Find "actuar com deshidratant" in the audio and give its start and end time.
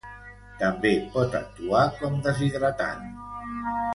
1.41-3.07